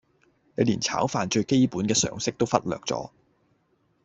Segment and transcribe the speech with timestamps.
[0.55, 3.11] 你連炒飯最基本嘅常識都忽略咗